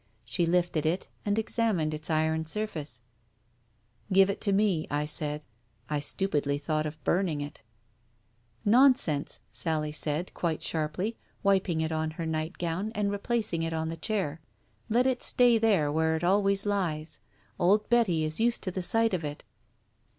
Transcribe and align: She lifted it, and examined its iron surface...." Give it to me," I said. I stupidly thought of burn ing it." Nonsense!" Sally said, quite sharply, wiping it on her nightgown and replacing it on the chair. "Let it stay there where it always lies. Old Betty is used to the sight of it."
She 0.25 0.47
lifted 0.47 0.83
it, 0.83 1.09
and 1.27 1.37
examined 1.37 1.93
its 1.93 2.09
iron 2.09 2.45
surface...." 2.47 3.01
Give 4.11 4.31
it 4.31 4.41
to 4.41 4.51
me," 4.51 4.87
I 4.89 5.05
said. 5.05 5.45
I 5.91 5.99
stupidly 5.99 6.57
thought 6.57 6.87
of 6.87 7.03
burn 7.03 7.29
ing 7.29 7.39
it." 7.41 7.61
Nonsense!" 8.75 9.41
Sally 9.61 9.91
said, 9.91 10.33
quite 10.33 10.63
sharply, 10.63 11.17
wiping 11.43 11.81
it 11.81 11.91
on 11.91 12.09
her 12.17 12.25
nightgown 12.25 12.91
and 12.95 13.11
replacing 13.11 13.61
it 13.61 13.73
on 13.73 13.89
the 13.89 13.95
chair. 13.95 14.41
"Let 14.89 15.05
it 15.05 15.21
stay 15.21 15.59
there 15.59 15.91
where 15.91 16.15
it 16.15 16.23
always 16.23 16.65
lies. 16.65 17.19
Old 17.59 17.87
Betty 17.87 18.23
is 18.23 18.39
used 18.39 18.63
to 18.63 18.71
the 18.71 18.81
sight 18.81 19.13
of 19.13 19.23
it." 19.23 19.43